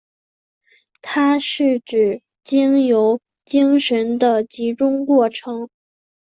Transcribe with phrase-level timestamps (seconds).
[1.03, 5.69] 它是指经由精神的集中过程。